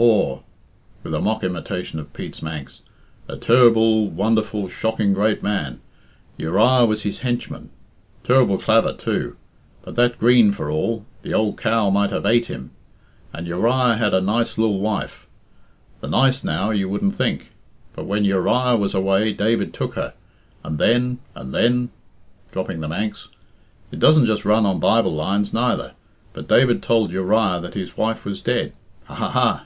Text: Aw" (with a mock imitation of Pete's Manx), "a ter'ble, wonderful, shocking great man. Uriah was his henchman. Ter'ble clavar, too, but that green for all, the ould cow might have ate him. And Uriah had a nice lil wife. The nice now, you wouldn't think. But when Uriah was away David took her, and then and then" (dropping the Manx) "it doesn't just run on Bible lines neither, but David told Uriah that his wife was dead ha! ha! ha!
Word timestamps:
Aw" 0.00 0.38
(with 1.02 1.12
a 1.12 1.20
mock 1.20 1.42
imitation 1.42 1.98
of 1.98 2.12
Pete's 2.12 2.40
Manx), 2.40 2.82
"a 3.26 3.36
ter'ble, 3.36 4.08
wonderful, 4.08 4.68
shocking 4.68 5.12
great 5.12 5.42
man. 5.42 5.80
Uriah 6.36 6.84
was 6.84 7.02
his 7.02 7.18
henchman. 7.20 7.70
Ter'ble 8.22 8.58
clavar, 8.58 8.92
too, 8.92 9.36
but 9.82 9.96
that 9.96 10.16
green 10.20 10.52
for 10.52 10.70
all, 10.70 11.04
the 11.22 11.34
ould 11.34 11.56
cow 11.56 11.90
might 11.90 12.10
have 12.10 12.26
ate 12.26 12.46
him. 12.46 12.70
And 13.32 13.48
Uriah 13.48 13.96
had 13.96 14.14
a 14.14 14.20
nice 14.20 14.56
lil 14.56 14.78
wife. 14.78 15.26
The 16.00 16.06
nice 16.06 16.44
now, 16.44 16.70
you 16.70 16.88
wouldn't 16.88 17.16
think. 17.16 17.48
But 17.96 18.04
when 18.06 18.24
Uriah 18.24 18.76
was 18.76 18.94
away 18.94 19.32
David 19.32 19.74
took 19.74 19.94
her, 19.94 20.14
and 20.62 20.78
then 20.78 21.18
and 21.34 21.52
then" 21.52 21.90
(dropping 22.52 22.82
the 22.82 22.88
Manx) 22.88 23.30
"it 23.90 23.98
doesn't 23.98 24.26
just 24.26 24.44
run 24.44 24.64
on 24.64 24.78
Bible 24.78 25.12
lines 25.12 25.52
neither, 25.52 25.94
but 26.34 26.46
David 26.46 26.84
told 26.84 27.10
Uriah 27.10 27.58
that 27.60 27.74
his 27.74 27.96
wife 27.96 28.24
was 28.24 28.40
dead 28.40 28.72
ha! 29.06 29.16
ha! 29.16 29.30
ha! 29.30 29.64